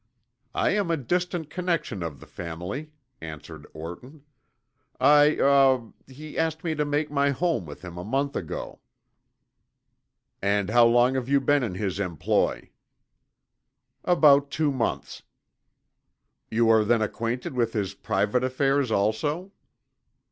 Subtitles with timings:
[0.55, 2.89] "I am a distant connection of the family,"
[3.21, 4.23] answered Orton.
[4.99, 8.79] "I er he asked me to make my home with him a month ago."
[10.41, 12.71] "And how long have you been in his employ?"
[14.03, 15.21] "About two months."
[16.49, 19.51] "You are then acquainted with his private affairs also?"